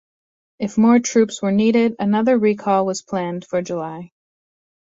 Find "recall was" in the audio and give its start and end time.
2.35-3.03